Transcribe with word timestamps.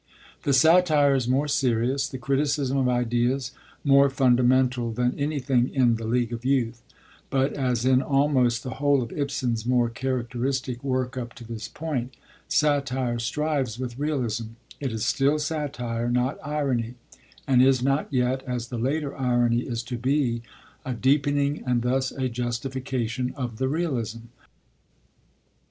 The 0.41 0.51
satire 0.51 1.13
is 1.13 1.27
more 1.27 1.47
serious, 1.47 2.09
the 2.09 2.17
criticism 2.17 2.75
of 2.75 2.89
ideas 2.89 3.51
more 3.83 4.09
fundamental 4.09 4.91
than 4.91 5.13
anything 5.15 5.69
in 5.75 5.97
The 5.97 6.07
League 6.07 6.33
of 6.33 6.43
Youth; 6.43 6.81
but, 7.29 7.53
as 7.53 7.85
in 7.85 8.01
almost 8.01 8.63
the 8.63 8.71
whole 8.81 9.03
of 9.03 9.11
Ibsen's 9.13 9.63
more 9.63 9.89
characteristic 9.91 10.83
work 10.83 11.17
up 11.19 11.33
to 11.35 11.43
this 11.43 11.67
point, 11.67 12.15
satire 12.47 13.19
strives 13.19 13.77
with 13.77 13.99
realism; 13.99 14.45
it 14.79 14.91
is 14.91 15.05
still 15.05 15.37
satire, 15.37 16.09
not 16.09 16.39
irony, 16.43 16.95
and 17.47 17.61
is 17.61 17.83
not 17.83 18.11
yet, 18.11 18.41
as 18.47 18.69
the 18.69 18.79
later 18.79 19.15
irony 19.15 19.59
is 19.59 19.83
to 19.83 19.99
be, 19.99 20.41
a 20.83 20.95
deepening, 20.95 21.61
and 21.63 21.83
thus 21.83 22.09
a 22.11 22.27
justification, 22.27 23.35
of 23.35 23.57
the 23.59 23.67
realism. 23.67 24.21